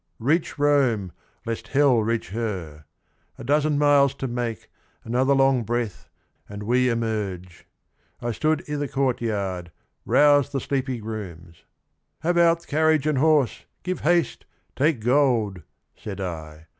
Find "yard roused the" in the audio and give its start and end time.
9.21-10.59